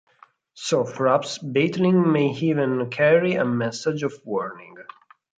[0.55, 4.77] So, perhaps, Battling may even carry a message of warning.